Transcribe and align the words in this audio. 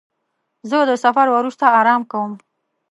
زه 0.69 0.77
د 0.89 0.91
سفر 1.03 1.27
وروسته 1.31 1.65
آرام 1.79 2.01
کوم. 2.11 2.31